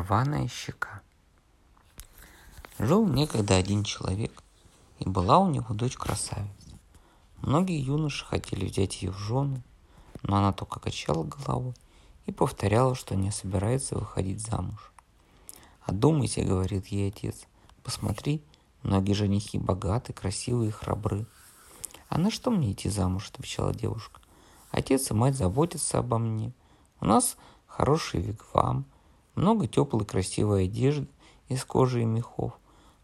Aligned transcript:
Рваная 0.00 0.48
щека. 0.48 1.02
Жил 2.78 3.06
некогда 3.06 3.56
один 3.56 3.84
человек, 3.84 4.42
и 4.98 5.06
была 5.06 5.38
у 5.38 5.50
него 5.50 5.74
дочь 5.74 5.96
красавица. 5.96 6.78
Многие 7.42 7.78
юноши 7.78 8.24
хотели 8.24 8.64
взять 8.64 9.02
ее 9.02 9.10
в 9.10 9.18
жены, 9.18 9.62
но 10.22 10.38
она 10.38 10.54
только 10.54 10.80
качала 10.80 11.24
головой 11.24 11.74
и 12.24 12.32
повторяла, 12.32 12.94
что 12.94 13.14
не 13.14 13.30
собирается 13.30 13.94
выходить 13.94 14.40
замуж. 14.40 14.90
«Одумайся»,— 15.82 16.42
говорит 16.44 16.86
ей 16.86 17.08
отец,— 17.08 17.42
«посмотри, 17.82 18.42
многие 18.82 19.12
женихи 19.12 19.58
богаты, 19.58 20.14
красивые 20.14 20.70
и 20.70 20.72
храбры». 20.72 21.26
«А 22.08 22.16
на 22.16 22.30
что 22.30 22.50
мне 22.50 22.72
идти 22.72 22.88
замуж?»— 22.88 23.28
отвечала 23.34 23.74
девушка. 23.74 24.18
«Отец 24.70 25.10
и 25.10 25.14
мать 25.14 25.36
заботятся 25.36 25.98
обо 25.98 26.16
мне. 26.16 26.54
У 27.00 27.04
нас 27.04 27.36
хороший 27.66 28.22
вигвам, 28.22 28.86
много 29.40 29.66
теплой 29.66 30.04
красивой 30.04 30.64
одежды 30.64 31.08
из 31.48 31.64
кожи 31.64 32.02
и 32.02 32.04
мехов. 32.04 32.52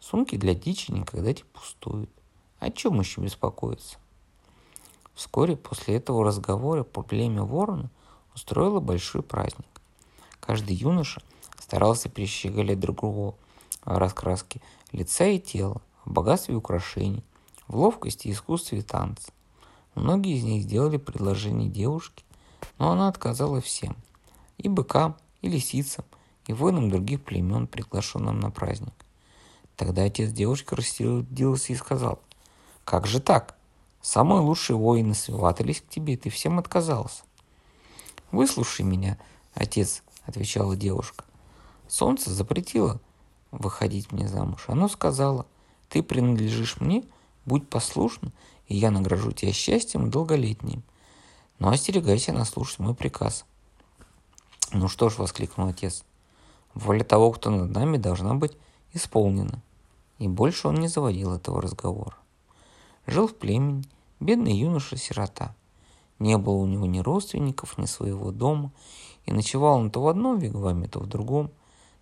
Сумки 0.01 0.37
для 0.37 0.55
дичи 0.55 0.93
никогда 0.93 1.33
не 1.33 1.43
пустуют. 1.53 2.11
О 2.59 2.71
чем 2.71 3.01
еще 3.01 3.21
беспокоиться? 3.21 3.97
Вскоре 5.15 5.57
после 5.57 5.97
этого 5.97 6.25
разговора 6.25 6.85
племя 6.85 7.43
ворона 7.43 7.91
устроило 8.35 8.81
большой 8.81 9.23
праздник. 9.23 9.67
Каждый 10.41 10.77
юноша 10.77 11.23
старался 11.59 12.09
перещеголять 12.09 12.79
другого 12.79 13.35
в 13.85 13.97
раскраске 13.97 14.61
лица 14.93 15.25
и 15.25 15.41
тела, 15.41 15.81
в 16.05 16.13
богатстве 16.13 16.55
украшений, 16.55 17.25
в 17.67 17.77
ловкости, 17.77 18.31
искусстве 18.31 18.81
и 18.81 18.83
танце. 18.83 19.33
Многие 19.95 20.37
из 20.37 20.45
них 20.45 20.65
сделали 20.65 20.99
предложение 20.99 21.71
девушке, 21.71 22.23
но 22.79 22.91
она 22.91 23.09
отказала 23.09 23.61
всем– 23.61 23.97
и 24.59 24.69
быкам, 24.69 25.17
и 25.43 25.49
лисицам, 25.49 26.05
и 26.47 26.53
воинам 26.53 26.91
других 26.91 27.23
племен, 27.23 27.67
приглашенным 27.67 28.41
на 28.41 28.51
праздник. 28.51 28.95
Тогда 29.77 30.05
отец 30.05 30.31
девушки 30.31 30.75
рассердился 30.75 31.73
и 31.73 31.77
сказал, 31.77 32.21
«Как 32.85 33.07
же 33.07 33.21
так? 33.21 33.57
Самые 34.01 34.41
лучшие 34.41 34.77
воины 34.77 35.15
сватались 35.15 35.81
к 35.81 35.89
тебе, 35.89 36.17
ты 36.17 36.31
всем 36.31 36.59
отказался». 36.59 37.25
«Выслушай 38.31 38.85
меня, 38.85 39.19
отец»,— 39.55 40.03
отвечала 40.25 40.77
девушка. 40.77 41.25
«Солнце 41.89 42.31
запретило 42.31 43.01
выходить 43.51 44.13
мне 44.13 44.29
замуж. 44.29 44.65
Оно 44.69 44.89
сказала, 44.89 45.47
ты 45.89 46.03
принадлежишь 46.03 46.81
мне, 46.81 47.05
будь 47.45 47.69
послушным, 47.69 48.33
и 48.67 48.77
я 48.77 48.91
награжу 48.91 49.33
тебя 49.33 49.53
счастьем 49.53 50.07
и 50.07 50.11
долголетним. 50.11 50.83
Но 51.59 51.71
остерегайся 51.71 52.33
наслушать 52.33 52.79
мой 52.79 52.95
приказ». 52.95 53.45
«Ну 54.73 54.89
что 54.89 55.11
ж»,— 55.11 55.17
воскликнул 55.19 55.69
отец,— 55.69 56.05
«воля 56.77 57.03
того, 57.03 57.33
кто 57.33 57.51
над 57.51 57.71
нами, 57.71 57.97
должна 57.97 58.35
быть 58.35 58.57
исполнена». 58.93 59.61
И 60.19 60.29
больше 60.29 60.69
он 60.69 60.77
не 60.77 60.89
заводил 60.89 61.35
этого 61.35 61.61
разговора. 61.61 62.17
Жил 63.07 63.29
в 63.29 63.35
племени 63.35 63.85
бедный 64.21 64.57
юноша-сирота. 64.57 65.55
Не 66.19 66.39
было 66.39 66.55
у 66.55 66.67
него 66.67 66.87
ни 66.87 67.01
родственников, 67.01 67.77
ни 67.77 67.87
своего 67.87 68.31
дома, 68.31 68.73
и 69.27 69.33
ночевал 69.33 69.79
он 69.79 69.91
то 69.91 70.01
в 70.03 70.09
одном 70.09 70.39
вигваме, 70.39 70.89
то 70.89 71.01
в 71.01 71.07
другом, 71.07 71.51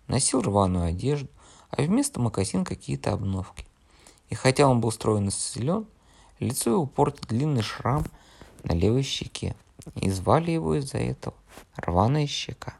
носил 0.07 0.41
рваную 0.41 0.85
одежду, 0.85 1.27
а 1.69 1.81
вместо 1.81 2.21
мокасин 2.21 2.63
какие-то 2.63 3.11
обновки. 3.11 3.65
И 4.29 4.35
хотя 4.35 4.67
он 4.67 4.79
был 4.79 4.91
стройно 4.91 5.31
силен, 5.31 5.85
лицо 6.39 6.71
его 6.71 6.85
портил 6.85 7.27
длинный 7.27 7.61
шрам 7.61 8.05
на 8.63 8.73
левой 8.73 9.03
щеке, 9.03 9.55
и 9.95 10.09
звали 10.09 10.51
его 10.51 10.75
из-за 10.75 10.99
этого 10.99 11.35
рваная 11.75 12.27
щека. 12.27 12.75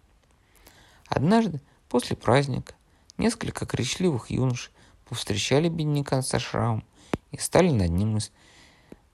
Однажды, 1.08 1.62
после 1.96 2.18
праздника, 2.18 2.74
несколько 3.18 3.66
кричливых 3.66 4.30
юношей 4.30 4.74
повстречали 5.08 5.70
бедняка 5.70 6.22
со 6.22 6.40
шрамом 6.40 6.84
и 7.32 7.38
стали 7.38 7.70
над 7.70 7.90
ним 7.90 8.20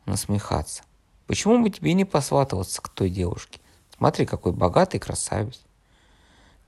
насмехаться. 0.07 0.81
Почему 1.27 1.61
бы 1.61 1.69
тебе 1.69 1.93
не 1.93 2.05
посватываться 2.05 2.81
к 2.81 2.89
той 2.89 3.11
девушке? 3.11 3.59
Смотри, 3.95 4.25
какой 4.25 4.51
богатый 4.51 4.97
красавец. 4.97 5.61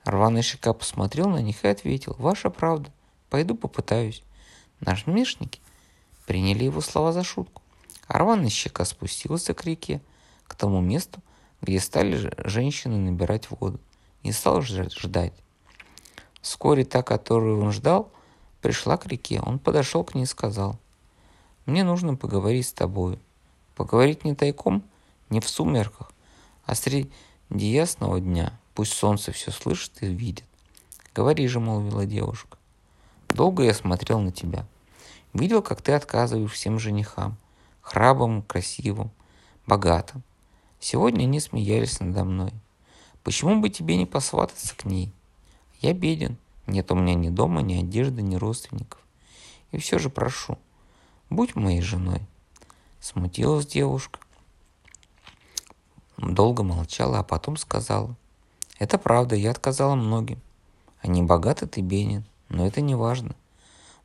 Рваная 0.05 0.43
щека 0.43 0.73
посмотрел 0.73 1.29
на 1.29 1.41
них 1.41 1.65
и 1.65 1.67
ответил, 1.67 2.15
ваша 2.19 2.51
правда, 2.51 2.91
пойду 3.31 3.55
попытаюсь. 3.55 4.21
Насмешники 4.81 5.61
приняли 6.27 6.65
его 6.65 6.81
слова 6.81 7.11
за 7.11 7.23
шутку. 7.23 7.63
А 8.07 8.19
рваная 8.19 8.49
щека 8.49 8.85
спустился 8.85 9.55
к 9.55 9.65
реке, 9.65 9.99
к 10.45 10.53
тому 10.53 10.79
месту, 10.79 11.23
где 11.59 11.79
стали 11.79 12.31
женщины 12.47 12.97
набирать 12.97 13.49
воду, 13.49 13.79
и 14.21 14.31
стал 14.31 14.61
ждать. 14.61 15.33
Вскоре 16.43 16.83
та, 16.83 17.01
которую 17.03 17.63
он 17.63 17.71
ждал, 17.71 18.11
пришла 18.61 18.97
к 18.97 19.07
реке. 19.07 19.41
Он 19.41 19.59
подошел 19.59 20.03
к 20.03 20.13
ней 20.13 20.23
и 20.23 20.27
сказал, 20.27 20.77
«Мне 21.65 21.85
нужно 21.85 22.15
поговорить 22.15 22.67
с 22.67 22.73
тобой. 22.73 23.17
Поговорить 23.75 24.25
не 24.25 24.35
тайком, 24.35 24.83
не 25.29 25.39
в 25.39 25.47
сумерках, 25.47 26.11
а 26.65 26.75
среди 26.75 27.09
ясного 27.49 28.19
дня. 28.19 28.59
Пусть 28.75 28.91
солнце 28.91 29.31
все 29.31 29.51
слышит 29.51 29.93
и 30.01 30.07
видит. 30.07 30.43
Говори 31.15 31.47
же, 31.47 31.61
молвила 31.61 32.05
девушка. 32.05 32.57
Долго 33.29 33.63
я 33.63 33.73
смотрел 33.73 34.19
на 34.19 34.33
тебя. 34.33 34.65
Видел, 35.31 35.61
как 35.61 35.81
ты 35.81 35.93
отказываешь 35.93 36.51
всем 36.51 36.77
женихам. 36.77 37.37
Храбрым, 37.81 38.41
красивым, 38.41 39.11
богатым. 39.65 40.23
Сегодня 40.81 41.23
они 41.23 41.39
смеялись 41.39 42.01
надо 42.01 42.25
мной. 42.25 42.51
Почему 43.23 43.61
бы 43.61 43.69
тебе 43.69 43.95
не 43.95 44.05
посвататься 44.05 44.75
к 44.75 44.83
ней? 44.83 45.13
Я 45.83 45.93
беден, 45.93 46.37
нет 46.65 46.89
у 46.93 46.95
меня 46.95 47.13
ни 47.13 47.27
дома, 47.27 47.61
ни 47.61 47.73
одежды, 47.73 48.21
ни 48.21 48.37
родственников. 48.37 49.01
И 49.73 49.77
все 49.77 49.99
же 49.99 50.09
прошу, 50.09 50.57
будь 51.29 51.57
моей 51.57 51.81
женой. 51.81 52.21
Смутилась 53.01 53.67
девушка. 53.67 54.21
Долго 56.15 56.63
молчала, 56.63 57.19
а 57.19 57.23
потом 57.23 57.57
сказала. 57.57 58.15
Это 58.79 58.97
правда, 58.97 59.35
я 59.35 59.51
отказала 59.51 59.95
многим. 59.95 60.39
Они 61.01 61.21
богаты, 61.21 61.67
ты 61.67 61.81
беден, 61.81 62.23
но 62.47 62.65
это 62.65 62.79
не 62.79 62.95
важно. 62.95 63.35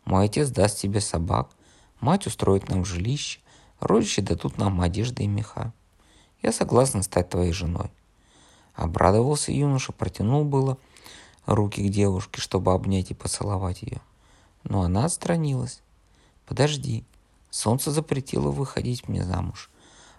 Мой 0.04 0.24
отец 0.24 0.48
даст 0.48 0.80
тебе 0.80 1.00
собак, 1.00 1.48
мать 2.00 2.26
устроит 2.26 2.68
нам 2.68 2.84
жилище, 2.84 3.38
родичи 3.78 4.20
дадут 4.20 4.58
нам 4.58 4.80
одежды 4.80 5.22
и 5.22 5.28
меха. 5.28 5.72
Я 6.42 6.50
согласна 6.50 7.04
стать 7.04 7.28
твоей 7.28 7.52
женой. 7.52 7.88
Обрадовался 8.74 9.52
юноша, 9.52 9.92
протянул 9.92 10.44
было 10.44 10.76
руки 11.54 11.86
к 11.86 11.90
девушке, 11.90 12.40
чтобы 12.40 12.72
обнять 12.72 13.10
и 13.10 13.14
поцеловать 13.14 13.82
ее. 13.82 14.00
Но 14.64 14.82
она 14.82 15.06
отстранилась. 15.06 15.80
Подожди, 16.46 17.04
солнце 17.50 17.90
запретило 17.90 18.50
выходить 18.50 19.08
мне 19.08 19.24
замуж. 19.24 19.70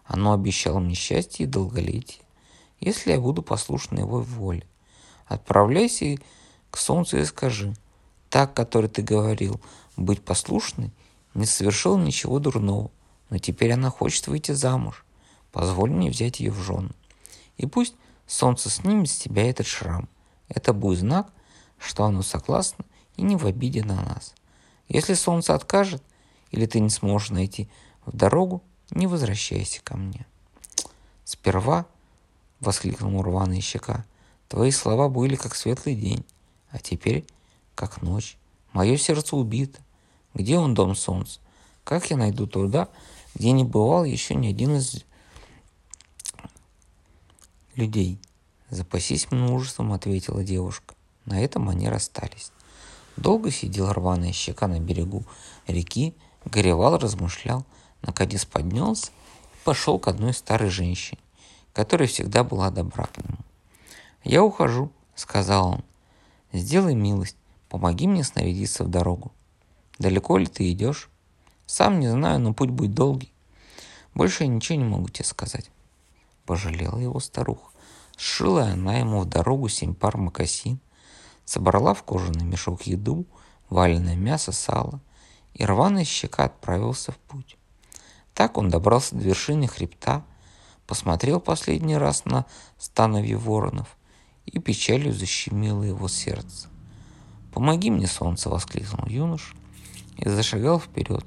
Оно 0.05 0.33
обещало 0.33 0.79
мне 0.79 0.95
счастье 0.95 1.45
и 1.45 1.49
долголетие, 1.49 2.23
если 2.79 3.11
я 3.11 3.19
буду 3.19 3.43
послушна 3.43 3.99
его 3.99 4.21
воле. 4.21 4.65
Отправляйся 5.27 6.17
к 6.71 6.77
солнцу 6.77 7.19
и 7.19 7.25
скажи, 7.25 7.75
так, 8.29 8.55
который 8.55 8.89
ты 8.89 9.03
говорил, 9.03 9.61
быть 9.95 10.23
послушной, 10.23 10.91
не 11.35 11.45
совершил 11.45 11.97
ничего 11.97 12.39
дурного, 12.39 12.89
но 13.29 13.37
теперь 13.37 13.73
она 13.73 13.91
хочет 13.91 14.27
выйти 14.27 14.51
замуж. 14.51 15.05
Позволь 15.51 15.91
мне 15.91 16.09
взять 16.09 16.39
ее 16.39 16.51
в 16.51 16.59
жены. 16.59 16.89
И 17.57 17.67
пусть 17.67 17.95
солнце 18.25 18.69
снимет 18.69 19.09
с 19.09 19.17
тебя 19.17 19.49
этот 19.49 19.67
шрам. 19.67 20.07
Это 20.49 20.73
будет 20.73 20.99
знак, 20.99 21.31
что 21.77 22.03
оно 22.03 22.21
согласно 22.21 22.83
и 23.15 23.21
не 23.21 23.35
в 23.35 23.45
обиде 23.45 23.83
на 23.83 23.95
нас. 23.95 24.33
Если 24.87 25.13
солнце 25.13 25.53
откажет, 25.53 26.03
или 26.51 26.65
ты 26.65 26.79
не 26.79 26.89
сможешь 26.89 27.29
найти 27.29 27.69
в 28.05 28.15
дорогу, 28.15 28.63
не 28.91 29.07
возвращайся 29.07 29.81
ко 29.83 29.95
мне. 29.95 30.25
Сперва,— 31.23 31.85
воскликнул 32.59 33.21
рваная 33.21 33.61
щека,— 33.61 34.05
твои 34.47 34.71
слова 34.71 35.09
были 35.09 35.35
как 35.35 35.55
светлый 35.55 35.95
день, 35.95 36.25
а 36.71 36.79
теперь 36.79 37.25
как 37.75 38.01
ночь. 38.01 38.37
Мое 38.73 38.97
сердце 38.97 39.35
убито. 39.35 39.79
Где 40.33 40.57
он, 40.57 40.73
дом 40.73 40.95
солнца? 40.95 41.39
Как 41.83 42.09
я 42.09 42.17
найду 42.17 42.47
туда, 42.47 42.89
где 43.35 43.51
не 43.51 43.63
бывал 43.63 44.03
еще 44.03 44.35
ни 44.35 44.47
один 44.47 44.75
из 44.75 45.03
людей. 47.75 48.19
«Запасись 48.69 49.31
множеством»,— 49.31 49.93
ответила 49.93 50.43
девушка. 50.43 50.93
На 51.25 51.41
этом 51.41 51.69
они 51.69 51.89
расстались. 51.89 52.51
Долго 53.17 53.51
сидел 53.51 53.91
рваная 53.91 54.31
щека 54.31 54.67
на 54.67 54.79
берегу 54.79 55.23
реки, 55.67 56.15
горевал, 56.45 56.97
размышлял, 56.97 57.65
наконец 58.01 58.45
поднялся 58.45 59.07
и 59.07 59.57
пошел 59.65 59.99
к 59.99 60.07
одной 60.07 60.33
старой 60.33 60.69
женщине, 60.69 61.19
которая 61.73 62.07
всегда 62.07 62.43
была 62.43 62.69
добра 62.69 63.05
к 63.05 63.17
нему. 63.17 63.37
«Я 64.23 64.43
ухожу»,— 64.43 64.91
сказал 65.15 65.67
он. 65.67 65.83
«Сделай 66.53 66.95
милость, 66.95 67.37
помоги 67.69 68.07
мне 68.07 68.23
снарядиться 68.23 68.83
в 68.83 68.89
дорогу. 68.89 69.31
Далеко 69.97 70.37
ли 70.37 70.45
ты 70.45 70.71
идешь? 70.71 71.09
Сам 71.65 71.99
не 71.99 72.09
знаю, 72.09 72.39
но 72.39 72.53
путь 72.53 72.69
будет 72.69 72.93
долгий. 72.93 73.31
Больше 74.13 74.43
я 74.43 74.49
ничего 74.49 74.77
не 74.77 74.85
могу 74.85 75.09
тебе 75.09 75.25
сказать». 75.25 75.69
Пожалела 76.45 76.97
его 76.97 77.19
старуха. 77.19 77.69
Сшила 78.19 78.65
она 78.65 78.97
ему 78.97 79.21
в 79.21 79.25
дорогу 79.25 79.69
семь 79.69 79.95
пар 79.95 80.17
мокасин, 80.17 80.81
собрала 81.45 81.93
в 81.93 82.03
кожаный 82.03 82.43
мешок 82.43 82.81
еду, 82.81 83.25
валеное 83.69 84.17
мясо, 84.17 84.51
сало, 84.51 84.99
и 85.53 85.63
рваная 85.63 86.03
щека 86.03 86.43
отправился 86.43 87.13
в 87.13 87.17
путь. 87.17 87.55
Так 88.33 88.57
он 88.57 88.69
добрался 88.69 89.15
до 89.15 89.21
вершины 89.21 89.67
хребта, 89.67 90.25
посмотрел 90.85 91.39
последний 91.39 91.95
раз 91.95 92.25
на 92.25 92.45
становье 92.77 93.37
воронов, 93.37 93.95
и 94.45 94.59
печалью 94.59 95.13
защемило 95.13 95.83
его 95.83 96.09
сердце. 96.09 96.67
«Помоги 97.53 97.89
мне, 97.89 98.07
солнце!»— 98.07 98.49
воскликнул 98.51 99.07
юнош 99.07 99.55
и 100.17 100.27
зашагал 100.27 100.81
вперед, 100.81 101.25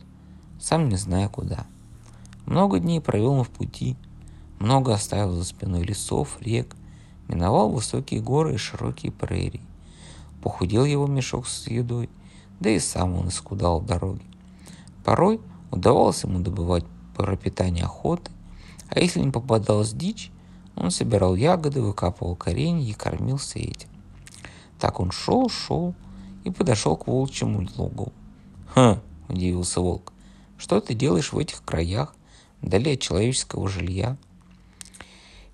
сам 0.60 0.90
не 0.90 0.96
зная 0.96 1.30
куда. 1.30 1.66
Много 2.44 2.80
дней 2.80 3.00
провел 3.00 3.32
он 3.32 3.44
в 3.44 3.50
пути, 3.50 3.96
много 4.58 4.92
оставил 4.92 5.32
за 5.32 5.44
спиной 5.44 5.84
лесов, 5.84 6.36
рек, 6.40 6.76
миновал 7.28 7.70
высокие 7.70 8.20
горы 8.20 8.54
и 8.54 8.58
широкие 8.58 9.12
прерии. 9.12 9.60
Похудел 10.42 10.84
его 10.84 11.06
мешок 11.06 11.46
с 11.46 11.66
едой, 11.68 12.10
да 12.60 12.70
и 12.70 12.78
сам 12.78 13.14
он 13.14 13.28
искудал 13.28 13.80
дороги. 13.80 14.24
Порой 15.04 15.40
удавалось 15.70 16.22
ему 16.24 16.40
добывать 16.40 16.84
пропитание 17.16 17.84
охоты, 17.84 18.30
а 18.88 19.00
если 19.00 19.20
не 19.20 19.30
попадалась 19.30 19.92
дичь, 19.92 20.30
он 20.76 20.90
собирал 20.90 21.34
ягоды, 21.34 21.80
выкапывал 21.80 22.36
коренья 22.36 22.90
и 22.90 22.94
кормился 22.94 23.58
этим. 23.58 23.88
Так 24.78 25.00
он 25.00 25.10
шел, 25.10 25.48
шел 25.48 25.94
и 26.44 26.50
подошел 26.50 26.96
к 26.96 27.06
волчьему 27.06 27.66
логу. 27.76 28.12
«Хм!»– 28.74 29.00
удивился 29.28 29.80
волк. 29.80 30.12
«Что 30.58 30.80
ты 30.80 30.94
делаешь 30.94 31.32
в 31.32 31.38
этих 31.38 31.62
краях, 31.64 32.14
вдали 32.60 32.94
от 32.94 33.00
человеческого 33.00 33.68
жилья?» 33.68 34.16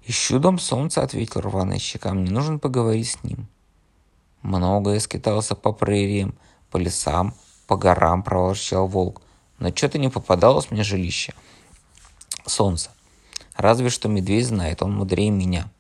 «Ищу 0.08 0.38
дом 0.38 0.58
солнца»,— 0.58 1.02
ответил 1.02 1.42
рваная 1.42 1.78
щека. 1.78 2.14
«Мне 2.14 2.30
нужно 2.30 2.58
поговорить 2.58 3.08
с 3.08 3.22
ним». 3.24 3.46
Много 4.40 4.92
я 4.92 5.00
скитался 5.00 5.54
по 5.54 5.70
прериям, 5.70 6.34
по 6.70 6.78
лесам, 6.78 7.34
по 7.66 7.76
горам, 7.76 8.22
проворчал 8.22 8.86
волк. 8.86 9.20
Но 9.58 9.68
что-то 9.68 9.98
не 9.98 10.08
попадалось 10.08 10.70
мне 10.70 10.82
жилище. 10.82 11.34
Солнце. 12.46 12.90
Разве 13.54 13.90
что 13.90 14.08
медведь 14.08 14.46
знает, 14.46 14.82
он 14.82 14.94
мудрее 14.94 15.28
меня. 15.28 15.70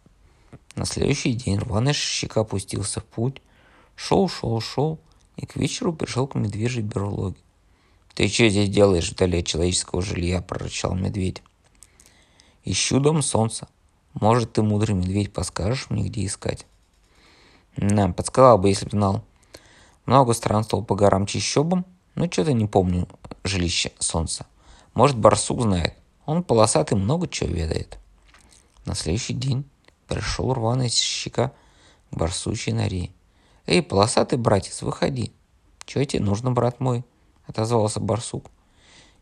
На 0.74 0.84
следующий 0.84 1.32
день 1.32 1.58
рваная 1.58 1.94
щека 1.94 2.42
опустился 2.42 3.00
в 3.00 3.04
путь, 3.04 3.40
шел, 3.96 4.28
шел, 4.28 4.60
шел, 4.60 5.00
и 5.36 5.46
к 5.46 5.56
вечеру 5.56 5.94
пришел 5.94 6.26
к 6.26 6.34
медвежьей 6.34 6.84
берлоге. 6.84 7.38
«Ты 8.12 8.28
что 8.28 8.46
здесь 8.50 8.68
делаешь 8.68 9.10
вдали 9.10 9.38
от 9.38 9.46
человеческого 9.46 10.02
жилья?»– 10.02 10.42
прорычал 10.42 10.94
медведь. 10.94 11.42
«Ищу 12.64 13.00
дом 13.00 13.22
солнца. 13.22 13.68
Может, 14.20 14.54
ты, 14.54 14.62
мудрый 14.62 14.94
медведь, 14.94 15.32
подскажешь 15.32 15.90
мне, 15.90 16.04
где 16.04 16.26
искать?» 16.26 16.66
«Да, 17.76 18.08
подсказал 18.08 18.58
бы, 18.58 18.68
если 18.68 18.86
бы 18.86 18.90
знал. 18.92 19.24
Много 20.06 20.32
странствовал 20.32 20.84
по 20.84 20.96
горам 20.96 21.26
чищобам, 21.26 21.84
но 22.16 22.30
что-то 22.30 22.52
не 22.52 22.66
помню 22.66 23.06
жилище 23.44 23.92
солнца. 24.00 24.46
Может, 24.94 25.16
барсук 25.16 25.62
знает. 25.62 25.94
Он 26.26 26.42
полосатый 26.42 26.98
много 26.98 27.28
чего 27.28 27.50
ведает. 27.50 27.98
На 28.84 28.94
следующий 28.94 29.34
день 29.34 29.64
пришел 30.08 30.52
рваный 30.52 30.88
щека 30.88 31.52
к 32.10 32.16
барсучей 32.16 32.72
норе. 32.72 33.10
«Эй, 33.66 33.82
полосатый 33.82 34.38
братец, 34.38 34.82
выходи!» 34.82 35.32
«Чего 35.84 36.02
тебе 36.04 36.24
нужно, 36.24 36.50
брат 36.50 36.80
мой?»— 36.80 37.04
отозвался 37.46 38.00
барсук. 38.00 38.46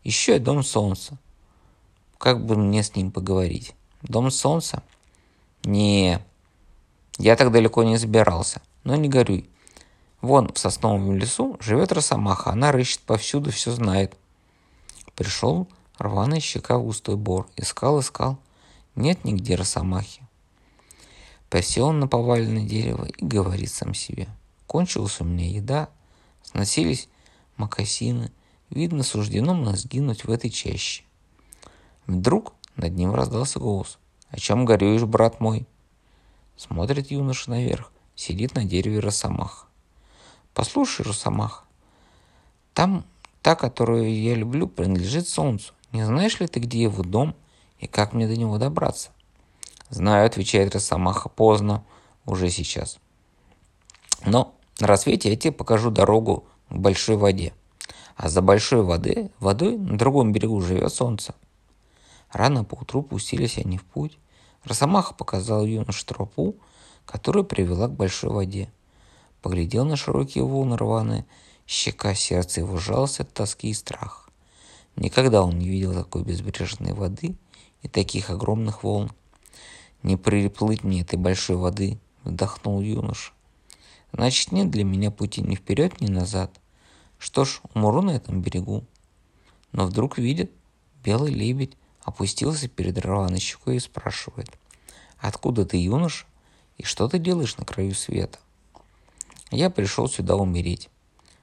«Еще 0.04 0.36
и 0.36 0.38
дом 0.38 0.62
солнца. 0.62 1.18
Как 2.16 2.46
бы 2.46 2.56
мне 2.56 2.82
с 2.82 2.94
ним 2.96 3.10
поговорить?» 3.10 3.74
«Дом 4.08 4.30
солнца?» 4.30 4.82
«Не, 5.64 6.20
я 7.18 7.36
так 7.36 7.50
далеко 7.50 7.82
не 7.82 7.96
забирался. 7.96 8.62
Но 8.84 8.96
не 8.96 9.08
горюй. 9.08 9.48
Вон 10.20 10.52
в 10.52 10.58
сосновом 10.58 11.16
лесу 11.16 11.56
живет 11.60 11.92
росомаха. 11.92 12.50
Она 12.50 12.72
рыщет 12.72 13.00
повсюду, 13.00 13.50
все 13.50 13.72
знает». 13.72 14.16
Пришел 15.14 15.66
Рваная 15.98 16.40
щека 16.40 16.78
густой 16.78 17.16
бор. 17.16 17.48
Искал, 17.56 18.00
искал. 18.00 18.38
Нет 18.96 19.24
нигде 19.24 19.54
росомахи. 19.54 20.22
Посел 21.48 21.92
на 21.92 22.06
поваленное 22.06 22.64
дерево 22.64 23.06
и 23.06 23.24
говорит 23.24 23.70
сам 23.70 23.94
себе. 23.94 24.28
Кончилась 24.66 25.20
у 25.20 25.24
меня 25.24 25.48
еда, 25.48 25.88
сносились 26.42 27.08
макасины. 27.56 28.30
Видно, 28.68 29.04
суждено 29.04 29.54
мне 29.54 29.74
сгинуть 29.76 30.24
в 30.24 30.30
этой 30.30 30.50
чаще. 30.50 31.04
Вдруг 32.06 32.52
над 32.76 32.94
ним 32.94 33.14
раздался 33.14 33.58
голос. 33.58 33.98
«О 34.30 34.38
чем 34.38 34.64
горюешь, 34.64 35.04
брат 35.04 35.40
мой?» 35.40 35.66
Смотрит 36.56 37.10
юноша 37.10 37.50
наверх. 37.50 37.92
Сидит 38.14 38.54
на 38.54 38.64
дереве 38.64 39.00
росомаха. 39.00 39.66
«Послушай, 40.54 41.02
росомаха, 41.02 41.64
там 42.76 43.06
та, 43.40 43.54
которую 43.54 44.14
я 44.20 44.34
люблю, 44.34 44.68
принадлежит 44.68 45.28
солнцу. 45.28 45.72
Не 45.92 46.04
знаешь 46.04 46.40
ли 46.40 46.46
ты, 46.46 46.60
где 46.60 46.82
его 46.82 47.02
дом 47.02 47.34
и 47.78 47.86
как 47.86 48.12
мне 48.12 48.26
до 48.28 48.36
него 48.36 48.58
добраться? 48.58 49.10
Знаю, 49.88 50.26
отвечает 50.26 50.74
Росомаха, 50.74 51.30
поздно, 51.30 51.84
уже 52.26 52.50
сейчас. 52.50 52.98
Но 54.26 54.54
на 54.78 54.88
рассвете 54.88 55.30
я 55.30 55.36
тебе 55.36 55.52
покажу 55.52 55.90
дорогу 55.90 56.44
к 56.68 56.74
большой 56.74 57.16
воде. 57.16 57.54
А 58.14 58.28
за 58.28 58.42
большой 58.42 58.82
воды, 58.82 59.30
водой 59.38 59.78
на 59.78 59.96
другом 59.96 60.32
берегу 60.32 60.60
живет 60.60 60.92
солнце. 60.92 61.34
Рано 62.30 62.64
поутру 62.64 63.02
пустились 63.02 63.58
они 63.58 63.78
в 63.78 63.84
путь. 63.84 64.18
Росомаха 64.64 65.14
показал 65.14 65.64
юноше 65.64 66.04
тропу, 66.06 66.56
которая 67.04 67.44
привела 67.44 67.88
к 67.88 67.92
большой 67.92 68.30
воде. 68.30 68.70
Поглядел 69.42 69.84
на 69.84 69.96
широкие 69.96 70.44
волны 70.44 70.76
рваные, 70.76 71.24
щека 71.66 72.14
сердца 72.14 72.60
его 72.60 72.76
сжалось 72.78 73.20
от 73.20 73.32
тоски 73.32 73.70
и 73.70 73.74
страха. 73.74 74.30
Никогда 74.96 75.42
он 75.42 75.58
не 75.58 75.68
видел 75.68 75.92
такой 75.94 76.24
безбрежной 76.24 76.94
воды 76.94 77.36
и 77.82 77.88
таких 77.88 78.30
огромных 78.30 78.82
волн. 78.82 79.12
Не 80.02 80.16
приплыть 80.16 80.84
мне 80.84 81.02
этой 81.02 81.18
большой 81.18 81.56
воды, 81.56 81.98
вдохнул 82.24 82.80
юноша. 82.80 83.32
Значит, 84.12 84.52
нет 84.52 84.70
для 84.70 84.84
меня 84.84 85.10
пути 85.10 85.42
ни 85.42 85.54
вперед, 85.54 86.00
ни 86.00 86.08
назад. 86.08 86.60
Что 87.18 87.44
ж, 87.44 87.60
умру 87.74 88.02
на 88.02 88.12
этом 88.12 88.40
берегу. 88.40 88.84
Но 89.72 89.86
вдруг 89.86 90.18
видит, 90.18 90.50
белый 91.04 91.32
лебедь 91.32 91.76
опустился 92.06 92.68
перед 92.68 92.96
рваной 92.98 93.40
щекой 93.40 93.76
и 93.76 93.80
спрашивает. 93.80 94.48
Откуда 95.18 95.66
ты, 95.66 95.76
юноша? 95.76 96.24
И 96.78 96.84
что 96.84 97.08
ты 97.08 97.18
делаешь 97.18 97.56
на 97.56 97.64
краю 97.64 97.94
света? 97.94 98.38
Я 99.50 99.70
пришел 99.70 100.08
сюда 100.08 100.36
умереть. 100.36 100.88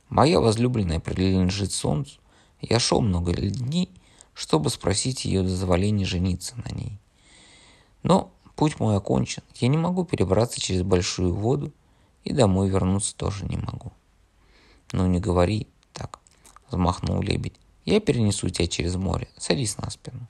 Моя 0.08 0.40
возлюбленная 0.40 1.02
принадлежит 1.02 1.74
солнцу, 1.74 2.20
я 2.62 2.80
шел 2.80 3.02
много 3.02 3.34
дней, 3.34 3.90
чтобы 4.34 4.70
спросить 4.70 5.26
ее 5.26 5.44
дозволения 5.44 6.06
жениться 6.06 6.56
на 6.56 6.74
ней. 6.74 6.98
Но 8.02 8.32
путь 8.56 8.80
мой 8.80 8.96
окончен. 8.96 9.44
Я 9.56 9.68
не 9.68 9.78
могу 9.78 10.06
перебраться 10.06 10.62
через 10.62 10.84
большую 10.84 11.36
воду 11.36 11.74
и 12.24 12.32
домой 12.32 12.70
вернуться 12.70 13.16
тоже 13.18 13.46
не 13.46 13.58
могу. 13.58 13.92
Ну 14.94 15.08
не 15.08 15.20
говори 15.20 15.68
так, 15.92 16.20
взмахнул 16.70 17.22
лебедь. 17.22 17.60
Я 17.84 18.00
перенесу 18.00 18.48
тебя 18.50 18.68
через 18.68 18.96
море. 18.96 19.28
Садись 19.38 19.78
на 19.78 19.90
спину. 19.90 20.28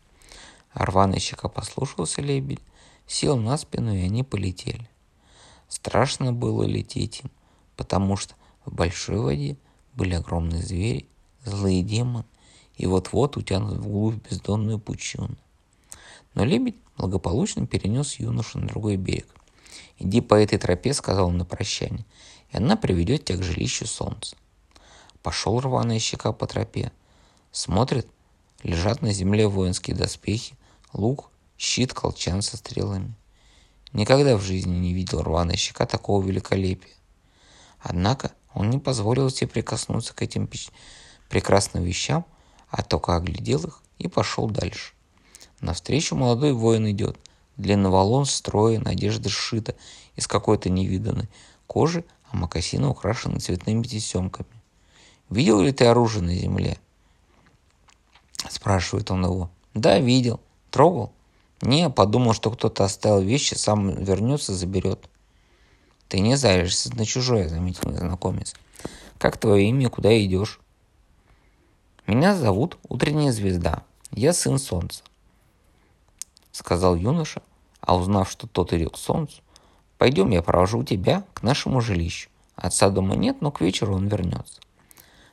Рваная 0.73 1.19
щека 1.19 1.49
послушался 1.49 2.21
лебедь, 2.21 2.61
сел 3.07 3.37
на 3.37 3.57
спину, 3.57 3.93
и 3.93 4.01
они 4.01 4.23
полетели. 4.23 4.89
Страшно 5.67 6.33
было 6.33 6.63
лететь 6.63 7.21
им, 7.23 7.31
потому 7.75 8.17
что 8.17 8.35
в 8.65 8.73
большой 8.73 9.19
воде 9.19 9.57
были 9.93 10.15
огромные 10.15 10.61
звери 10.61 11.07
злые 11.45 11.83
демоны, 11.83 12.25
и 12.77 12.85
вот-вот 12.85 13.37
утянут 13.37 13.77
вглубь 13.79 14.27
бездонную 14.29 14.79
пучину. 14.79 15.35
Но 16.33 16.43
лебедь 16.43 16.77
благополучно 16.97 17.67
перенес 17.67 18.15
юношу 18.15 18.59
на 18.59 18.67
другой 18.67 18.97
берег. 18.97 19.27
«Иди 19.99 20.21
по 20.21 20.35
этой 20.35 20.57
тропе»,— 20.57 20.93
сказал 20.95 21.27
он 21.27 21.37
на 21.37 21.45
прощание,— 21.45 22.05
«и 22.51 22.57
она 22.57 22.75
приведет 22.75 23.25
тебя 23.25 23.37
к 23.37 23.43
жилищу 23.43 23.85
солнца». 23.85 24.35
Пошел 25.21 25.59
рваная 25.59 25.99
щека 25.99 26.31
по 26.33 26.47
тропе. 26.47 26.91
Смотрит, 27.51 28.07
лежат 28.63 29.01
на 29.01 29.13
земле 29.13 29.47
воинские 29.47 29.95
доспехи, 29.95 30.55
лук, 30.93 31.29
щит, 31.57 31.93
колчан 31.93 32.41
со 32.41 32.57
стрелами. 32.57 33.13
Никогда 33.91 34.37
в 34.37 34.41
жизни 34.41 34.75
не 34.75 34.93
видел 34.93 35.21
рваная 35.21 35.55
щека 35.55 35.85
такого 35.85 36.23
великолепия. 36.25 36.93
Однако 37.79 38.31
он 38.53 38.69
не 38.69 38.79
позволил 38.79 39.29
себе 39.29 39.49
прикоснуться 39.49 40.13
к 40.13 40.21
этим 40.21 40.49
прекрасным 41.29 41.83
вещам, 41.83 42.25
а 42.69 42.81
только 42.81 43.15
оглядел 43.15 43.63
их 43.65 43.81
и 43.99 44.07
пошел 44.07 44.49
дальше. 44.49 44.93
Навстречу 45.59 46.15
молодой 46.15 46.53
воин 46.53 46.89
идет. 46.89 47.17
Длинноволон, 47.57 48.25
строен, 48.25 48.87
одежда 48.87 49.29
сшита 49.29 49.75
из 50.15 50.27
какой-то 50.27 50.69
невиданной 50.69 51.29
кожи, 51.67 52.03
а 52.31 52.35
мокасины 52.35 52.87
украшены 52.87 53.39
цветными 53.39 53.83
тесемками. 53.83 54.49
«Видел 55.29 55.61
ли 55.61 55.71
ты 55.71 55.85
оружие 55.85 56.23
на 56.23 56.35
земле?» 56.35 56.77
Спрашивает 58.49 59.09
он 59.11 59.23
его. 59.25 59.49
«Да, 59.73 59.99
видел. 59.99 60.39
Трогал?» 60.73 61.13
«Не, 61.61 61.89
подумал, 61.89 62.33
что 62.33 62.51
кто-то 62.51 62.83
оставил 62.83 63.21
вещи, 63.21 63.53
сам 63.53 64.03
вернется, 64.03 64.53
заберет». 64.53 65.07
Ты 66.13 66.19
не 66.19 66.35
заришься 66.35 66.95
на 66.95 67.07
чужое, 67.07 67.49
заметил 67.49 67.89
незнакомец. 67.89 68.53
Как 69.17 69.35
твое 69.37 69.67
имя, 69.69 69.89
куда 69.89 70.15
идешь? 70.23 70.59
Меня 72.05 72.35
зовут 72.35 72.77
Утренняя 72.87 73.31
Звезда. 73.31 73.81
Я 74.11 74.33
сын 74.33 74.59
солнца. 74.59 75.03
Сказал 76.51 76.95
юноша, 76.95 77.41
а 77.81 77.97
узнав, 77.97 78.29
что 78.29 78.45
тот 78.45 78.73
идет 78.73 78.93
к 78.93 78.97
солнцу, 78.97 79.41
пойдем, 79.97 80.29
я 80.29 80.43
провожу 80.43 80.83
тебя 80.83 81.23
к 81.33 81.41
нашему 81.41 81.81
жилищу. 81.81 82.29
Отца 82.55 82.91
дома 82.91 83.15
нет, 83.15 83.41
но 83.41 83.49
к 83.49 83.61
вечеру 83.61 83.95
он 83.95 84.07
вернется. 84.07 84.61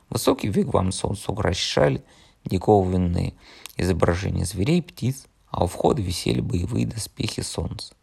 Высокий 0.09 0.47
вигвам 0.47 0.91
солнцу 0.91 1.31
украшали 1.31 2.03
диковинные 2.43 3.35
изображения 3.81 4.45
зверей 4.45 4.81
птиц, 4.81 5.25
а 5.49 5.63
у 5.63 5.67
входа 5.67 6.01
висели 6.01 6.39
боевые 6.39 6.85
доспехи 6.85 7.41
солнца. 7.41 7.93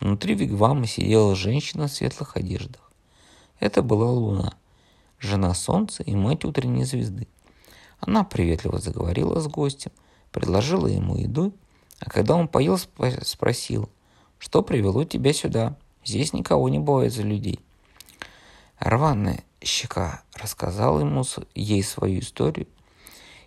Внутри 0.00 0.34
вигвама 0.34 0.86
сидела 0.86 1.36
женщина 1.36 1.86
в 1.86 1.92
светлых 1.92 2.36
одеждах. 2.36 2.90
Это 3.58 3.82
была 3.82 4.10
луна, 4.10 4.54
жена 5.18 5.54
солнца 5.54 6.02
и 6.02 6.14
мать 6.14 6.44
утренней 6.44 6.84
звезды. 6.84 7.28
Она 8.00 8.24
приветливо 8.24 8.78
заговорила 8.78 9.38
с 9.40 9.46
гостем, 9.46 9.92
предложила 10.32 10.86
ему 10.86 11.16
еду, 11.16 11.52
а 11.98 12.08
когда 12.08 12.34
он 12.34 12.48
поел, 12.48 12.78
спросила, 12.78 13.88
что 14.38 14.62
привело 14.62 15.04
тебя 15.04 15.34
сюда? 15.34 15.76
Здесь 16.02 16.32
никого 16.32 16.70
не 16.70 16.78
бывает 16.78 17.12
за 17.12 17.22
людей. 17.22 17.60
Рваная 18.78 19.44
щека 19.62 20.22
рассказала 20.34 21.00
ему, 21.00 21.24
ей 21.54 21.82
свою 21.82 22.20
историю, 22.20 22.66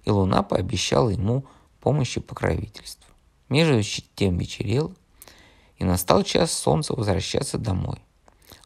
и 0.04 0.12
Луна 0.12 0.44
пообещала 0.44 1.10
ему 1.10 1.46
помощь 1.84 2.16
и 2.16 2.22
покровительство. 2.22 3.14
Между 3.50 3.82
тем 4.16 4.38
вечерело, 4.38 4.96
и 5.76 5.84
настал 5.84 6.24
час 6.24 6.54
солнца 6.54 6.94
возвращаться 6.96 7.58
домой. 7.58 8.02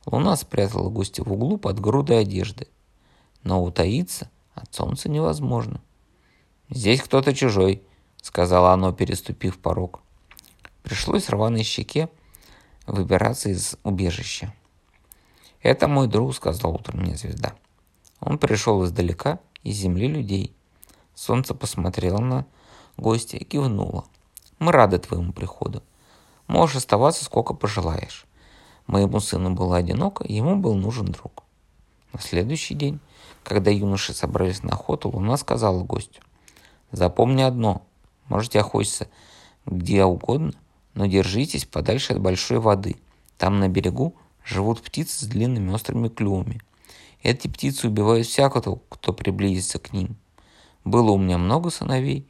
Луна 0.05 0.35
спрятала 0.35 0.91
гостя 0.91 1.23
в 1.23 1.33
углу 1.33 1.57
под 1.57 1.79
грудой 1.79 2.21
одежды, 2.21 2.67
но 3.41 3.63
утаиться 3.63 4.29
от 4.53 4.71
солнца 4.75 5.09
невозможно. 5.09 5.81
«Здесь 6.69 7.01
кто-то 7.01 7.33
чужой»,— 7.33 7.81
сказала 8.21 8.71
оно, 8.71 8.93
переступив 8.93 9.57
порог. 9.57 10.01
Пришлось 10.83 11.29
рваной 11.29 11.63
щеке 11.63 12.09
выбираться 12.85 13.49
из 13.49 13.77
убежища. 13.83 14.53
«Это 15.63 15.87
мой 15.87 16.07
друг»,— 16.07 16.35
сказал 16.35 16.75
утренняя 16.75 17.17
звезда. 17.17 17.55
Он 18.19 18.37
пришел 18.37 18.85
издалека, 18.85 19.39
из 19.63 19.75
земли 19.77 20.07
людей. 20.07 20.55
Солнце 21.15 21.55
посмотрело 21.55 22.19
на 22.19 22.45
гостя 22.97 23.37
и 23.37 23.43
кивнуло. 23.43 24.05
«Мы 24.59 24.71
рады 24.71 24.97
твоему 24.97 25.31
приходу. 25.31 25.83
Можешь 26.47 26.77
оставаться 26.77 27.23
сколько 27.23 27.53
пожелаешь». 27.53 28.25
Моему 28.87 29.19
сыну 29.19 29.53
было 29.53 29.77
одиноко, 29.77 30.25
ему 30.27 30.55
был 30.55 30.73
нужен 30.75 31.07
друг. 31.07 31.43
На 32.13 32.21
следующий 32.21 32.73
день, 32.73 32.99
когда 33.43 33.69
юноши 33.69 34.13
собрались 34.13 34.63
на 34.63 34.71
охоту, 34.71 35.09
Луна 35.09 35.35
сказала 35.35 35.83
гостю, 35.83 36.21
«Запомни 36.91 37.41
одно, 37.41 37.81
можете 38.29 38.61
охотиться 38.61 39.07
где 39.67 40.05
угодно, 40.05 40.53
но 40.93 41.05
держитесь 41.05 41.65
подальше 41.65 42.13
от 42.13 42.21
большой 42.21 42.59
воды. 42.59 42.95
Там 43.37 43.59
на 43.59 43.67
берегу 43.67 44.15
живут 44.43 44.81
птицы 44.81 45.25
с 45.25 45.27
длинными 45.27 45.71
острыми 45.71 46.07
клювами. 46.07 46.61
Эти 47.21 47.47
птицы 47.47 47.87
убивают 47.87 48.25
всякого, 48.25 48.79
кто 48.89 49.11
приблизится 49.11 49.77
к 49.79 49.91
ним. 49.91 50.15
Было 50.85 51.11
у 51.11 51.17
меня 51.17 51.37
много 51.37 51.69
сыновей, 51.69 52.25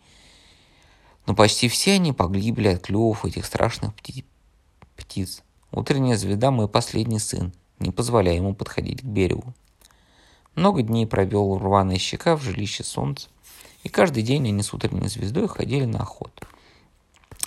но 1.28 1.36
почти 1.36 1.68
все 1.68 1.94
они 1.96 2.14
погибли 2.14 2.70
от 2.70 2.84
клювов 2.84 3.26
этих 3.26 3.46
страшных 3.46 3.94
пти- 3.94 4.26
птиц. 4.96 5.44
Утренняя 5.72 6.16
звезда– 6.16 6.52
мой 6.52 6.70
последний 6.70 7.20
сын, 7.20 7.54
не 7.80 7.92
позволяя 7.92 8.36
ему 8.36 8.56
подходить 8.56 9.02
к 9.02 9.06
берегу. 9.06 9.54
Много 10.56 10.82
дней 10.82 11.06
провел 11.06 11.60
рваная 11.60 11.98
щека 11.98 12.38
в 12.38 12.42
жилище 12.42 12.86
солнца, 12.86 13.28
и 13.84 13.90
каждый 13.90 14.24
день 14.24 14.48
они 14.48 14.64
с 14.64 14.74
утренней 14.74 15.10
звездой 15.10 15.50
ходили 15.50 15.84
на 15.84 16.00
охоту. 16.00 16.48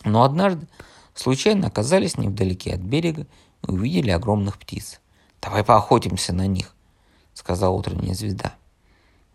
Но 0.04 0.24
однажды 0.24 0.68
случайно 1.14 1.68
оказались 1.68 2.18
невдалеке 2.18 2.74
от 2.74 2.80
берега 2.80 3.26
и 3.66 3.70
увидели 3.70 4.10
огромных 4.10 4.58
птиц. 4.58 5.00
«Давай 5.40 5.64
поохотимся 5.64 6.34
на 6.34 6.46
них»,— 6.46 6.74
сказала 7.32 7.74
утренняя 7.74 8.14
звезда. 8.14 8.54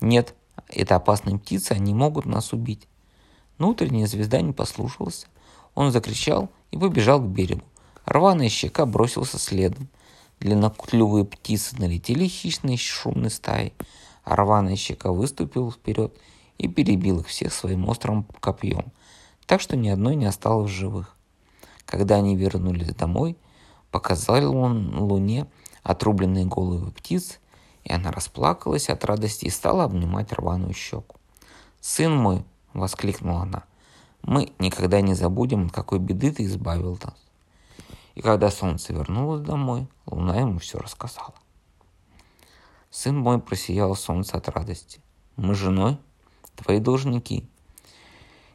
«Нет, 0.02 0.36
это 0.68 0.98
опасные 0.98 1.40
птицы, 1.40 1.72
они 1.72 1.96
могут 1.96 2.25
нас 2.25 2.54
убить». 2.54 2.88
Но 3.57 3.69
утренняя 3.69 4.07
звезда 4.07 4.41
не 4.41 4.51
послушалась. 4.51 5.27
Он 5.74 5.91
закричал 5.91 6.50
и 6.71 6.77
побежал 6.77 7.19
к 7.19 7.25
берегу. 7.25 7.63
Рваная 8.05 8.50
щека 8.50 8.85
бросился 8.85 9.39
следом. 9.39 9.88
Длинноклювые 10.39 11.25
птицы 11.25 11.75
налетели 11.79 12.27
хищной 12.27 12.77
шумной 12.77 13.31
стаей, 13.31 13.74
а 14.24 14.35
рваная 14.35 14.75
щека 14.75 15.12
выступила 15.12 15.71
вперед 15.71 16.13
и 16.57 16.67
перебил 16.67 17.19
их 17.19 17.27
всех 17.27 17.53
своим 17.53 17.88
острым 17.88 18.25
копьем, 18.39 18.91
так 19.45 19.62
что 19.62 19.75
ни 19.75 19.89
одной 19.89 20.15
не 20.15 20.25
осталось 20.25 20.71
живых. 20.71 21.15
Когда 21.85 22.15
они 22.15 22.35
вернулись 22.35 22.93
домой, 22.95 23.38
показал 23.91 24.55
он 24.55 24.97
Луне 24.97 25.47
отрубленные 25.83 26.45
головы 26.45 26.91
птиц, 26.91 27.39
и 27.83 27.91
она 27.91 28.12
расплакалась 28.12 28.89
от 28.89 29.05
радости 29.05 29.45
и 29.45 29.50
стала 29.50 29.83
обнимать 29.83 30.33
рваную 30.33 30.74
щеку. 30.74 31.15
«Сын 31.79 32.15
мой!»— 32.15 32.43
воскликнула 32.79 33.41
она. 33.41 33.63
«Мы 34.22 34.53
никогда 34.60 35.01
не 35.01 35.13
забудем, 35.13 35.67
от 35.67 35.72
какой 35.72 36.00
беды 36.00 36.32
ты 36.32 36.44
избавил 36.46 37.00
нас». 37.03 37.15
И 38.15 38.22
когда 38.22 38.50
солнце 38.50 38.94
вернулось 38.94 39.41
домой, 39.41 39.88
луна 40.05 40.38
ему 40.39 40.60
все 40.60 40.77
рассказала. 40.77 41.36
Сын 42.89 43.17
мой 43.17 43.39
просиял 43.39 43.94
солнце 43.96 44.38
от 44.38 44.48
радости. 44.48 45.01
Мы 45.36 45.53
с 45.53 45.58
женой 45.58 45.98
твои 46.55 46.79
должники. 46.79 47.46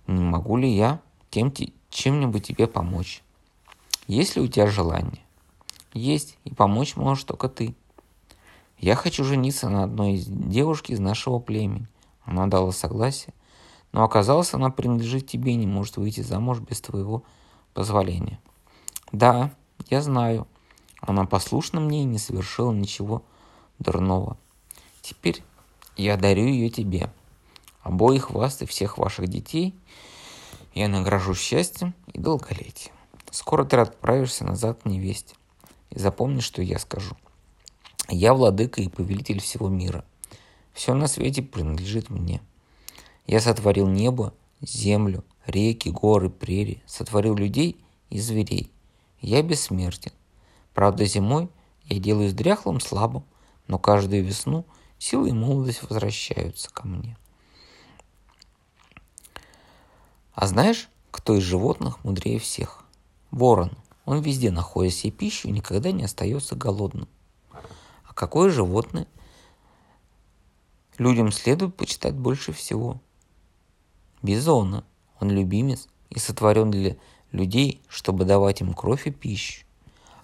Не 0.07 0.25
могу 0.25 0.57
ли 0.57 0.75
я 0.75 1.03
тем, 1.31 1.53
чем-нибудь 1.91 2.47
тебе 2.47 2.67
помочь? 2.67 3.23
Есть 4.07 4.37
ли 4.37 4.43
у 4.43 4.49
тебя 4.49 4.67
желание? 4.67 5.23
Есть, 5.93 6.39
и 6.45 6.55
помочь 6.55 6.97
можешь 6.97 7.25
только 7.25 7.49
ты. 7.49 7.75
Я 8.79 8.95
хочу 8.95 9.25
жениться 9.25 9.69
на 9.69 9.85
одной 9.85 10.15
из 10.15 10.25
девушки 10.27 10.93
из 10.93 11.00
нашего 11.00 11.39
племени. 11.39 11.87
Она 12.25 12.47
дала 12.47 12.73
согласие, 12.73 13.35
но 13.93 14.05
оказалось, 14.05 14.55
она 14.55 14.71
принадлежит 14.71 15.27
тебе 15.27 15.53
и 15.53 15.57
не 15.57 15.67
может 15.67 15.97
выйти 15.97 16.21
замуж 16.21 16.61
без 16.61 16.81
твоего 16.81 17.25
позволения. 17.75 18.39
Да, 19.13 19.53
я 19.89 20.01
знаю. 20.03 20.47
Она 21.01 21.25
послушна 21.25 21.81
мне 21.81 22.03
и 22.03 22.07
не 22.07 22.19
совершила 22.19 22.73
ничего 22.73 23.23
дурного. 23.79 24.37
Теперь 25.03 25.43
я 25.97 26.17
дарю 26.17 26.47
ее 26.47 26.71
тебе. 26.71 27.11
Обоих 27.83 28.31
вас 28.31 28.61
и 28.63 28.67
всех 28.67 28.99
ваших 28.99 29.29
детей 29.29 29.75
я 30.75 30.89
награжу 30.89 31.35
счастьем 31.35 31.95
и 32.13 32.19
долголетием. 32.19 32.95
Скоро 33.31 33.65
ты 33.65 33.77
отправишься 33.77 34.45
назад 34.45 34.83
к 34.83 34.87
невесте. 34.87 35.35
И 35.91 35.99
запомни, 35.99 36.41
что 36.41 36.63
я 36.63 36.79
скажу. 36.79 37.17
Я 38.09 38.35
владыка 38.35 38.81
и 38.81 38.89
повелитель 38.89 39.41
всего 39.41 39.69
мира. 39.69 40.05
Все 40.73 40.95
на 40.95 41.09
свете 41.09 41.43
принадлежит 41.43 42.11
мне. 42.11 42.41
Я 43.31 43.41
сотворил 43.41 43.87
небо, 43.87 44.35
землю, 44.61 45.25
реки, 45.47 45.89
горы, 45.89 46.31
прерии, 46.31 46.83
сотворил 46.85 47.37
людей 47.37 47.81
и 48.09 48.19
зверей. 48.19 48.73
Я 49.21 49.41
бессмертен. 49.45 50.11
Правда, 50.75 51.05
зимой 51.05 51.49
я 51.85 52.01
делаюсь 52.01 52.33
дряхлым, 52.33 52.81
слабым, 52.81 53.23
но 53.69 53.79
каждую 53.79 54.25
весну 54.25 54.67
силы 54.99 55.29
и 55.29 55.33
молодость 55.33 55.81
возвращаются 55.85 56.71
ко 56.71 56.89
мне. 56.89 57.17
А 60.35 60.49
знаешь, 60.49 60.89
кто 61.13 61.37
из 61.37 61.45
животных 61.45 62.03
мудрее 62.03 62.41
всех? 62.41 62.83
Ворон. 63.31 63.71
Он 64.07 64.21
везде 64.23 64.51
находит 64.51 64.93
себе 64.93 65.13
пищу 65.13 65.47
и 65.47 65.53
никогда 65.53 65.93
не 65.93 66.03
остается 66.03 66.57
голодным. 66.57 67.07
А 67.53 68.13
какое 68.13 68.51
животное 68.51 69.07
людям 70.99 71.31
следует 71.31 71.77
почитать 71.77 72.17
больше 72.17 72.53
всего? 72.53 73.01
Бизона. 74.23 74.85
Он 75.21 75.31
любимец 75.31 75.89
и 76.09 76.19
сотворен 76.19 76.71
для 76.71 76.97
людей, 77.33 77.83
чтобы 77.89 78.25
давать 78.25 78.61
им 78.61 78.75
кровь 78.75 79.07
и 79.07 79.11
пищу. 79.11 79.65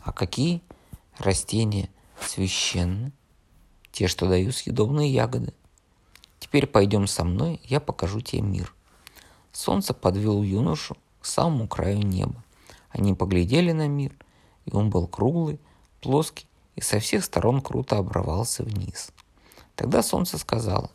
А 0.02 0.12
какие 0.12 0.62
растения 1.18 1.90
священны? 2.20 3.12
Те, 3.92 4.08
что 4.08 4.28
дают 4.28 4.54
съедобные 4.54 5.12
ягоды. 5.12 5.52
Теперь 6.38 6.66
пойдем 6.66 7.06
со 7.06 7.24
мной, 7.24 7.60
я 7.64 7.80
покажу 7.80 8.20
тебе 8.20 8.42
мир. 8.42 8.74
Солнце 9.52 9.94
подвел 9.94 10.42
юношу 10.42 10.96
к 11.20 11.26
самому 11.26 11.66
краю 11.66 12.02
неба. 12.02 12.44
Они 12.90 13.14
поглядели 13.14 13.72
на 13.72 13.88
мир, 13.88 14.14
и 14.64 14.72
он 14.72 14.90
был 14.90 15.06
круглый, 15.06 15.58
плоский 16.00 16.46
и 16.74 16.82
со 16.82 16.98
всех 17.00 17.24
сторон 17.24 17.62
круто 17.62 17.98
обрывался 17.98 18.62
вниз. 18.62 19.10
Тогда 19.74 20.02
солнце 20.02 20.38
сказало, 20.38 20.90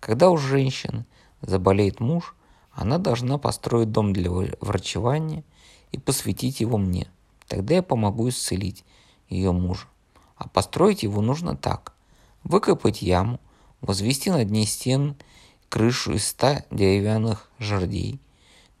когда 0.00 0.30
у 0.30 0.36
женщины 0.36 1.04
заболеет 1.42 2.00
муж, 2.00 2.34
она 2.78 2.98
должна 2.98 3.38
построить 3.38 3.90
дом 3.90 4.12
для 4.12 4.30
врачевания 4.30 5.42
и 5.90 5.98
посвятить 5.98 6.60
его 6.60 6.78
мне. 6.78 7.08
Тогда 7.48 7.74
я 7.74 7.82
помогу 7.82 8.28
исцелить 8.28 8.84
ее 9.28 9.50
мужа. 9.50 9.88
А 10.36 10.48
построить 10.48 11.02
его 11.02 11.20
нужно 11.20 11.56
так. 11.56 11.92
Выкопать 12.44 13.02
яму, 13.02 13.40
возвести 13.80 14.30
над 14.30 14.48
ней 14.50 14.64
стену, 14.64 15.16
крышу 15.68 16.12
из 16.12 16.28
ста 16.28 16.66
деревянных 16.70 17.50
жердей. 17.58 18.20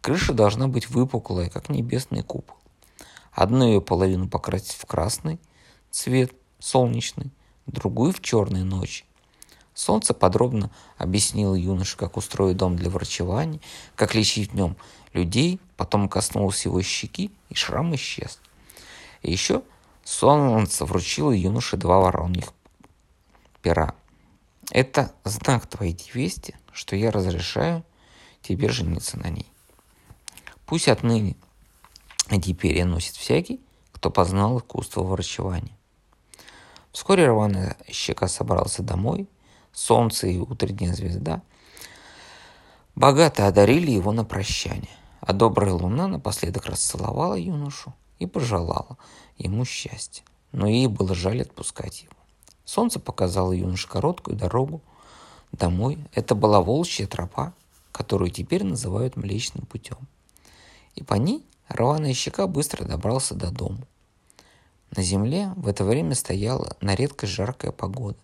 Крыша 0.00 0.32
должна 0.32 0.68
быть 0.68 0.88
выпуклая, 0.88 1.50
как 1.50 1.68
небесный 1.68 2.22
купол. 2.22 2.54
Одну 3.32 3.66
ее 3.66 3.80
половину 3.80 4.28
покрасить 4.28 4.76
в 4.76 4.86
красный 4.86 5.40
цвет, 5.90 6.32
солнечный, 6.60 7.32
другую 7.66 8.12
в 8.12 8.20
черной 8.20 8.62
ночи. 8.62 9.06
Солнце 9.78 10.12
подробно 10.12 10.72
объяснило 10.96 11.54
юноше, 11.54 11.96
как 11.96 12.16
устроить 12.16 12.56
дом 12.56 12.74
для 12.74 12.90
врачевания, 12.90 13.60
как 13.94 14.16
лечить 14.16 14.50
в 14.50 14.54
нем 14.56 14.76
людей, 15.12 15.60
потом 15.76 16.08
коснулся 16.08 16.68
его 16.68 16.82
щеки, 16.82 17.30
и 17.48 17.54
шрам 17.54 17.94
исчез. 17.94 18.40
И 19.22 19.30
еще 19.30 19.62
солнце 20.02 20.84
вручило 20.84 21.30
юноше 21.30 21.76
два 21.76 22.00
вороньих 22.00 22.52
пера. 23.62 23.94
Это 24.72 25.12
знак 25.22 25.68
твоей 25.68 25.92
невесте, 25.92 26.58
что 26.72 26.96
я 26.96 27.12
разрешаю 27.12 27.84
тебе 28.42 28.70
жениться 28.70 29.16
на 29.16 29.28
ней. 29.28 29.46
Пусть 30.66 30.88
отныне 30.88 31.36
а 32.26 32.40
теперь 32.40 32.78
и 32.78 32.82
носит 32.82 33.14
всякий, 33.14 33.60
кто 33.92 34.10
познал 34.10 34.58
искусство 34.58 35.04
врачевания. 35.04 35.78
Вскоре 36.90 37.28
рваная 37.28 37.76
щека 37.88 38.26
собрался 38.26 38.82
домой, 38.82 39.28
солнце 39.78 40.26
и 40.26 40.38
утренняя 40.38 40.92
звезда 40.92 41.40
богато 42.94 43.46
одарили 43.46 43.90
его 43.90 44.12
на 44.12 44.24
прощание, 44.24 44.96
а 45.20 45.32
добрая 45.32 45.72
луна 45.72 46.08
напоследок 46.08 46.66
расцеловала 46.66 47.34
юношу 47.34 47.94
и 48.18 48.26
пожелала 48.26 48.98
ему 49.36 49.64
счастья, 49.64 50.24
но 50.50 50.66
ей 50.66 50.88
было 50.88 51.14
жаль 51.14 51.42
отпускать 51.42 52.02
его. 52.02 52.12
Солнце 52.64 52.98
показало 52.98 53.52
юноше 53.52 53.88
короткую 53.88 54.36
дорогу 54.36 54.82
домой. 55.52 55.98
Это 56.12 56.34
была 56.34 56.60
волчья 56.60 57.06
тропа, 57.06 57.54
которую 57.92 58.30
теперь 58.30 58.64
называют 58.64 59.16
Млечным 59.16 59.64
путем. 59.64 59.96
И 60.96 61.02
по 61.04 61.14
ней 61.14 61.46
рваная 61.68 62.12
щека 62.14 62.46
быстро 62.46 62.84
добрался 62.84 63.34
до 63.34 63.50
дома. 63.50 63.86
На 64.94 65.02
земле 65.02 65.52
в 65.56 65.68
это 65.68 65.84
время 65.84 66.14
стояла 66.14 66.76
на 66.80 66.94
редкость 66.94 67.32
жаркая 67.32 67.70
погода. 67.70 68.18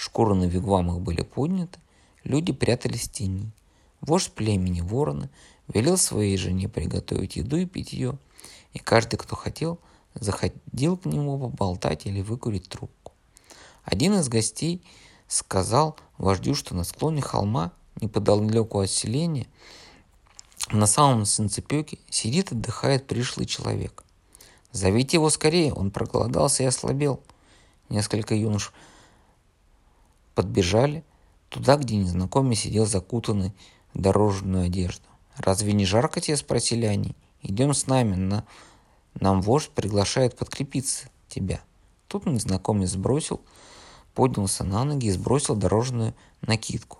Шкуры 0.00 0.34
на 0.34 0.44
вигвамах 0.44 1.00
были 1.00 1.20
подняты, 1.20 1.78
люди 2.24 2.54
прятались 2.54 3.02
в 3.02 3.12
тени. 3.12 3.52
Вождь 4.00 4.32
племени 4.32 4.80
вороны 4.80 5.28
велел 5.68 5.98
своей 5.98 6.38
жене 6.38 6.70
приготовить 6.70 7.36
еду 7.36 7.58
и 7.58 7.66
питье, 7.66 8.16
и 8.72 8.78
каждый, 8.78 9.18
кто 9.18 9.36
хотел, 9.36 9.78
заходил 10.14 10.96
к 10.96 11.04
нему 11.04 11.38
поболтать 11.38 12.06
или 12.06 12.22
выкурить 12.22 12.66
трубку. 12.70 13.12
Один 13.84 14.14
из 14.14 14.30
гостей 14.30 14.82
сказал 15.28 15.98
вождю, 16.16 16.54
что 16.54 16.74
на 16.74 16.84
склоне 16.84 17.20
холма, 17.20 17.70
неподалеку 18.00 18.80
от 18.80 18.90
селения, 18.90 19.48
на 20.72 20.86
самом 20.86 21.26
санцепёке 21.26 21.98
сидит 22.08 22.52
и 22.52 22.54
отдыхает 22.54 23.06
пришлый 23.06 23.44
человек. 23.44 24.02
Зовите 24.72 25.18
его 25.18 25.28
скорее, 25.28 25.74
он 25.74 25.90
проголодался 25.90 26.62
и 26.62 26.66
ослабел. 26.66 27.20
Несколько 27.90 28.34
юнош 28.34 28.72
подбежали 30.34 31.04
туда, 31.48 31.76
где 31.76 31.96
незнакомец 31.96 32.60
сидел 32.60 32.86
закутанный 32.86 33.52
в 33.94 34.00
дорожную 34.00 34.66
одежду. 34.66 35.04
«Разве 35.36 35.72
не 35.72 35.84
жарко 35.84 36.20
тебе?»– 36.20 36.36
спросили 36.38 36.86
они. 36.86 37.14
«Идем 37.42 37.74
с 37.74 37.86
нами, 37.86 38.14
на... 38.14 38.44
нам 39.18 39.40
вождь 39.42 39.70
приглашает 39.70 40.36
подкрепиться 40.36 41.08
тебя». 41.28 41.60
Тут 42.08 42.26
незнакомец 42.26 42.90
сбросил, 42.90 43.40
поднялся 44.14 44.64
на 44.64 44.84
ноги 44.84 45.06
и 45.06 45.10
сбросил 45.10 45.56
дорожную 45.56 46.14
накидку. 46.42 46.98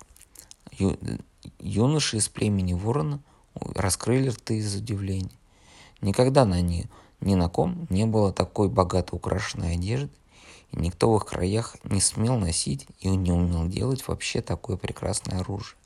Ю... 0.78 0.96
Юноши 1.58 2.18
из 2.18 2.28
племени 2.28 2.74
ворона 2.74 3.20
раскрыли 3.54 4.28
рты 4.28 4.58
из 4.58 4.74
удивления. 4.74 5.38
Никогда 6.00 6.44
на 6.44 6.60
них 6.60 6.86
ни 7.20 7.34
на 7.34 7.48
ком 7.48 7.86
не 7.90 8.06
было 8.06 8.32
такой 8.32 8.68
богато 8.68 9.16
украшенной 9.16 9.74
одежды, 9.74 10.10
никто 10.72 11.12
в 11.12 11.16
их 11.16 11.26
краях 11.26 11.76
не 11.84 12.00
смел 12.00 12.36
носить 12.36 12.86
и 13.00 13.08
не 13.08 13.32
умел 13.32 13.66
делать 13.66 14.06
вообще 14.06 14.40
такое 14.40 14.76
прекрасное 14.76 15.40
оружие. 15.40 15.76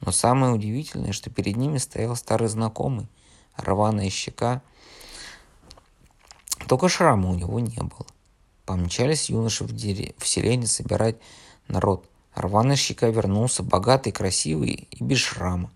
Но 0.00 0.12
самое 0.12 0.52
удивительное, 0.52 1.12
что 1.12 1.30
перед 1.30 1.56
ними 1.56 1.78
стоял 1.78 2.14
старый 2.16 2.48
знакомый, 2.48 3.08
рваная 3.56 4.10
щека, 4.10 4.62
только 6.66 6.88
шрама 6.88 7.30
у 7.30 7.34
него 7.34 7.60
не 7.60 7.78
было. 7.78 8.06
Помчались 8.66 9.30
юноши 9.30 9.64
в, 9.64 9.72
дере... 9.72 10.14
в 10.18 10.26
селение 10.28 10.66
собирать 10.66 11.16
народ. 11.68 12.08
Рваная 12.34 12.76
щека 12.76 13.08
вернулся, 13.08 13.62
богатый, 13.62 14.12
красивый 14.12 14.86
и 14.90 15.02
без 15.02 15.18
шрама. 15.18 15.70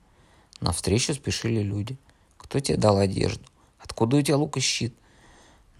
На 0.61 0.73
встречу 0.73 1.15
спешили 1.15 1.63
люди. 1.63 1.97
Кто 2.37 2.61
тебе 2.61 2.77
дал 2.77 2.99
одежду? 2.99 3.45
Откуда 3.79 4.17
у 4.17 4.23
тебя 4.23 4.37
лук 4.37 4.59
и 4.59 4.61
щит? 4.61 4.95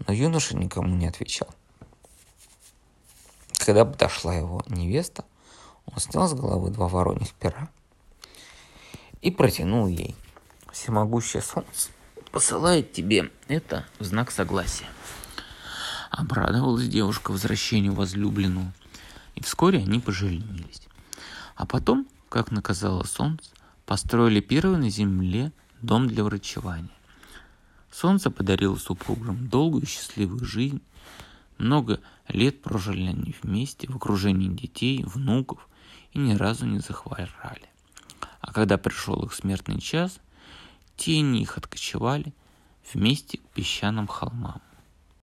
Но 0.05 0.13
юноша 0.13 0.57
никому 0.57 0.95
не 0.95 1.07
отвечал. 1.07 1.47
Когда 3.65 3.85
подошла 3.85 4.35
его 4.35 4.61
невеста, 4.67 5.23
он 5.85 5.97
снял 5.97 6.27
с 6.27 6.33
головы 6.33 6.69
два 6.69 6.89
вороньих 6.89 7.33
пера 7.35 7.69
и 9.21 9.31
протянул 9.31 9.87
ей. 9.87 10.17
Всемогущее 10.73 11.41
солнце 11.41 11.89
посылает 12.33 12.91
тебе 12.91 13.31
это 13.47 13.85
в 13.99 14.03
знак 14.03 14.31
согласия. 14.31 14.87
Обрадовалась 16.11 16.89
девушка 16.89 17.31
возвращению 17.31 17.93
возлюбленного, 17.93 18.73
и 19.35 19.41
вскоре 19.41 19.79
они 19.79 20.01
поженились. 20.01 20.81
А 21.55 21.65
потом, 21.65 22.05
как 22.27 22.51
наказало 22.51 23.03
солнце, 23.03 23.49
построили 23.85 24.41
первый 24.41 24.77
на 24.77 24.89
земле 24.89 25.53
дом 25.81 26.07
для 26.07 26.25
врачевания. 26.25 26.91
Солнце 27.89 28.29
подарило 28.29 28.75
супругам 28.75 29.47
долгую 29.47 29.85
счастливую 29.85 30.43
жизнь. 30.43 30.81
Много 31.57 32.01
лет 32.27 32.61
прожили 32.61 33.07
они 33.07 33.35
вместе, 33.41 33.87
в 33.87 33.95
окружении 33.95 34.49
детей, 34.49 35.03
внуков, 35.03 35.67
и 36.11 36.19
ни 36.19 36.33
разу 36.33 36.65
не 36.65 36.79
захворали. 36.79 37.69
А 38.39 38.51
когда 38.53 38.77
пришел 38.77 39.23
их 39.23 39.33
смертный 39.33 39.79
час, 39.79 40.19
тени 40.95 41.41
их 41.41 41.57
откочевали 41.57 42.33
вместе 42.93 43.37
к 43.37 43.47
песчаным 43.49 44.07
холмам. 44.07 44.61